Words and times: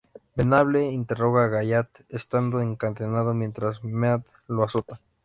Venable 0.39 0.79
interroga 0.93 1.43
a 1.43 1.47
Gallant 1.49 1.91
estando 2.19 2.59
encadenado 2.59 3.35
mientras 3.35 3.83
Mead 3.83 4.23
lo 4.47 4.63
azota. 4.63 4.99